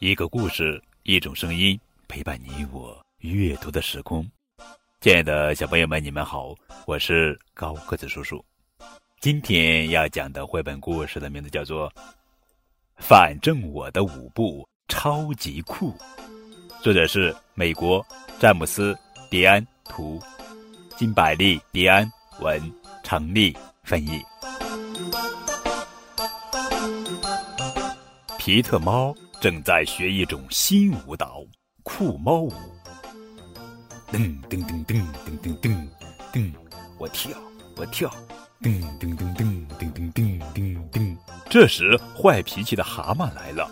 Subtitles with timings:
[0.00, 4.26] 一个故事，一种声音，陪伴你我阅读的时空。
[4.98, 6.54] 亲爱的小朋友们，你们好，
[6.86, 8.42] 我是高个子叔叔。
[9.20, 11.86] 今天要讲的绘本故事的名字叫做
[12.96, 15.92] 《反正我的舞步超级酷》，
[16.82, 18.02] 作者是美国
[18.38, 18.94] 詹姆斯·
[19.28, 20.18] 迪安图，
[20.96, 22.58] 金百利迪安文，
[23.02, 23.54] 成丽
[23.84, 24.22] 翻译。
[28.38, 29.14] 皮特猫。
[29.40, 31.42] 正在学一种新舞蹈——
[31.82, 32.52] 酷猫舞。
[34.12, 35.88] 噔噔噔噔噔噔噔
[36.30, 36.52] 噔，
[36.98, 37.30] 我跳，
[37.74, 38.14] 我跳，
[38.60, 41.16] 噔噔噔噔噔噔噔噔噔。
[41.48, 43.70] 这时，坏脾气的蛤蟆来了。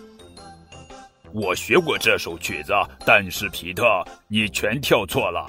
[1.34, 2.72] 我学过这首曲子，
[3.04, 3.84] 但是皮特，
[4.26, 5.46] 你全跳错了。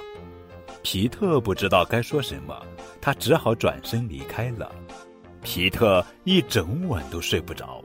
[0.83, 2.61] 皮特不知道该说什么，
[2.99, 4.69] 他只好转身离开了。
[5.41, 7.81] 皮特一整晚都睡不着。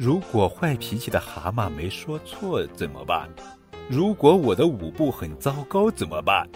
[0.00, 3.28] 如果坏脾气的蛤蟆没说错怎么办？
[3.86, 6.48] 如果我的舞步很糟糕怎么办？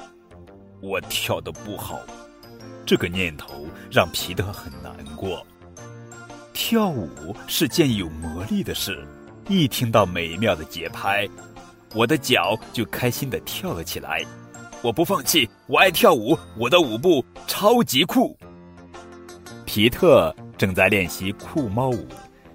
[0.80, 2.00] 我跳的不好，
[2.86, 5.46] 这个念头让皮特很难过。
[6.54, 9.06] 跳舞是件有魔力的事，
[9.46, 11.28] 一听到美妙的节拍，
[11.94, 14.24] 我的脚就开心的跳了起来。
[14.80, 18.34] 我不放弃，我爱跳舞，我的舞步超级酷。
[19.66, 22.08] 皮特正在练习酷猫舞，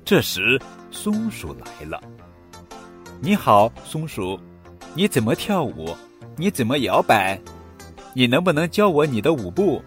[0.10, 0.60] 这时。
[0.90, 2.02] 松鼠来了，
[3.22, 4.40] 你好，松鼠，
[4.96, 5.96] 你怎么跳舞？
[6.36, 7.40] 你怎么摇摆？
[8.16, 9.80] 你能不能教我你的舞步？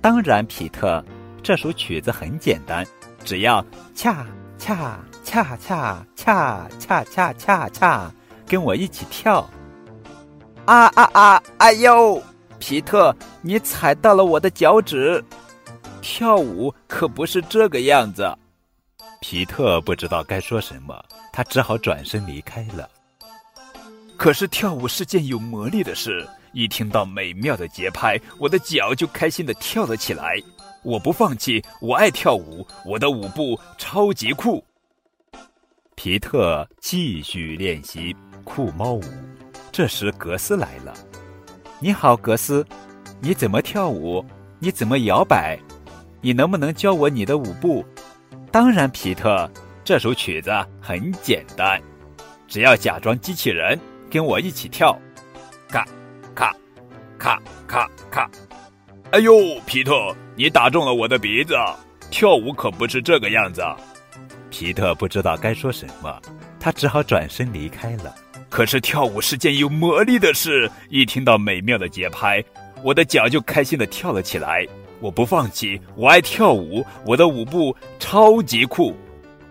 [0.00, 1.04] 当然，皮特，
[1.42, 2.82] 这首曲子很简单，
[3.24, 3.62] 只要
[3.94, 8.10] 恰恰恰恰恰恰恰恰恰，
[8.46, 9.46] 跟我一起跳。
[10.64, 11.42] 啊啊啊！
[11.58, 12.22] 哎呦，
[12.58, 15.22] 皮特，你踩到了我的脚趾。
[16.00, 18.34] 跳舞可不是这个样子。
[19.22, 21.00] 皮特不知道该说什么，
[21.32, 22.90] 他只好转身离开了。
[24.16, 30.34] 可是跳舞是件有魔力的事，一听到美妙的节拍，我的脚就开心的跳了起来。
[30.82, 34.62] 我不放弃，我爱跳舞，我的舞步超级酷。
[35.94, 39.02] 皮特继续练习酷猫舞，
[39.70, 40.92] 这时格斯来了。
[41.78, 42.66] 你好，格斯，
[43.20, 44.24] 你怎么跳舞？
[44.58, 45.56] 你怎么摇摆？
[46.20, 47.84] 你能不能教我你的舞步？
[48.52, 49.50] 当然，皮特，
[49.82, 51.80] 这首曲子很简单，
[52.46, 53.80] 只要假装机器人，
[54.10, 54.94] 跟我一起跳，
[55.70, 55.86] 咔，
[56.34, 56.54] 咔，
[57.18, 58.30] 咔咔咔。
[59.10, 61.54] 哎呦，皮特，你打中了我的鼻子！
[62.10, 63.64] 跳舞可不是这个样子。
[64.50, 66.20] 皮特不知道该说什么，
[66.60, 68.14] 他只好转身离开了。
[68.50, 72.44] 可是跳舞是件有魔力的事，一听到美妙的节拍，
[72.82, 74.66] 我的脚就开心的跳了起来。
[75.02, 78.94] 我不放弃，我爱跳舞，我的舞步超级酷。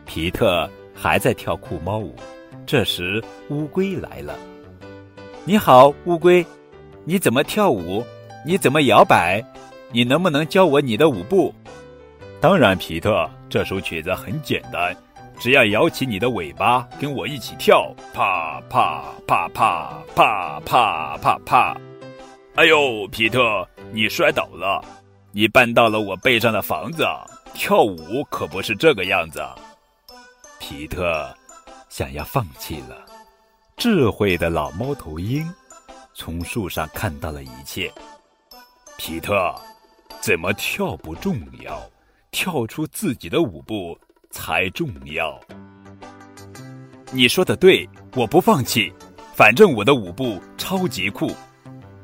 [0.06, 2.16] 皮特还在跳酷猫舞，
[2.66, 4.34] 这时乌龟来了。
[5.44, 6.46] 你好，乌龟，
[7.04, 8.02] 你怎么跳舞？
[8.46, 9.44] 你怎么摇摆？
[9.92, 11.54] 你能不能教我你的舞步？
[12.40, 14.96] 当然，皮特，这首曲子很简单，
[15.38, 21.78] 只要摇起你的尾巴，跟我一起跳，啪啪啪啪啪啪啪啪。
[22.56, 24.82] 哎呦，皮特，你摔倒了。
[25.34, 27.06] 你搬到了我背上的房子，
[27.54, 29.42] 跳舞可不是这个样子。
[30.60, 31.34] 皮特
[31.90, 33.06] 想要放弃了。
[33.78, 35.48] 智慧的老猫头鹰
[36.14, 37.92] 从树上看到了一切。
[38.98, 39.56] 皮特，
[40.20, 41.82] 怎么跳不重要，
[42.30, 43.98] 跳出自己的舞步
[44.30, 45.40] 才重要。
[47.12, 48.94] 你说的对，我不放弃，
[49.34, 51.32] 反正我的舞步超级酷。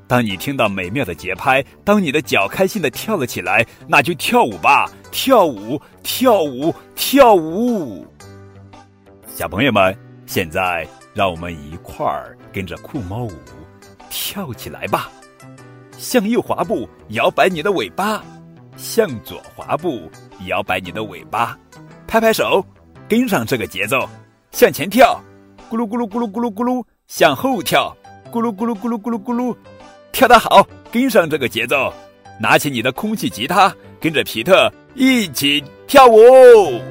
[0.07, 8.07] 当你听到美妙的节拍，当你的脚开心的跳了起来，那就跳舞吧，跳舞，跳舞，跳舞！
[9.27, 13.33] 小朋友们，现在让我们一块儿跟着酷猫舞
[14.09, 15.11] 跳起来吧！
[15.97, 18.21] 向右滑步，摇摆你的尾巴；
[18.77, 20.09] 向左滑步，
[20.45, 21.57] 摇摆你的尾巴。
[22.07, 22.65] 拍拍手，
[23.09, 24.07] 跟上这个节奏，
[24.51, 25.21] 向前跳，
[25.69, 27.93] 咕噜咕噜咕噜咕噜咕噜；向后跳，
[28.31, 29.53] 咕噜咕噜咕噜咕噜咕噜。
[30.11, 31.93] 跳得好，跟上这个节奏，
[32.39, 36.81] 拿起你的空气吉他，跟着皮特一起跳舞。